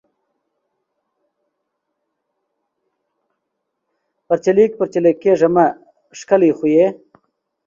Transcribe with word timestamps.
پَرچېلک 4.27 4.71
پَرچېلک 4.79 5.15
کېږه 5.23 5.49
مه! 5.55 5.65
ښکلے 6.17 6.49
خوئې 6.57 6.79
کوه۔ 6.87 6.87